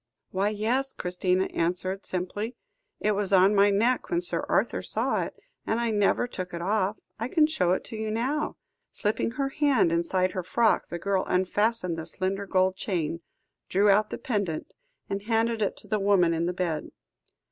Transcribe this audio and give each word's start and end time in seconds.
"Why, 0.31 0.49
yes," 0.49 0.93
Christina 0.93 1.45
answered 1.53 2.07
simply. 2.07 2.55
"It 2.99 3.11
was 3.11 3.31
on 3.31 3.53
my 3.53 3.69
neck 3.69 4.09
when 4.09 4.19
Sir 4.19 4.43
Arthur 4.49 4.81
saw 4.81 5.21
it, 5.21 5.35
and 5.67 5.79
I 5.79 5.91
never 5.91 6.25
took 6.25 6.55
it 6.55 6.61
off. 6.63 6.97
I 7.19 7.27
can 7.27 7.45
show 7.45 7.73
it 7.73 7.83
to 7.83 7.95
you 7.95 8.09
now." 8.09 8.57
Slipping 8.89 9.29
her 9.33 9.49
hand 9.49 9.91
inside 9.91 10.31
her 10.31 10.41
frock, 10.41 10.87
the 10.87 10.97
girl 10.97 11.23
unfastened 11.27 11.97
the 11.99 12.07
slender 12.07 12.47
gold 12.47 12.77
chain, 12.77 13.21
drew 13.69 13.91
out 13.91 14.09
the 14.09 14.17
pendant, 14.17 14.73
and 15.07 15.21
handed 15.21 15.61
it 15.61 15.77
to 15.77 15.87
the 15.87 15.99
woman 15.99 16.33
in 16.33 16.47
the 16.47 16.53
bed. 16.53 16.89